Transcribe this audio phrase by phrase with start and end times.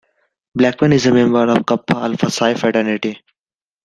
[0.55, 3.21] Blackman is a member of Kappa Alpha Psi fraternity.